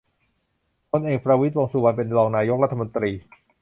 [0.89, 3.11] พลเอก ประวิตร วงษ์สุวรรณ เป็นรองนายกรัฐมนตรี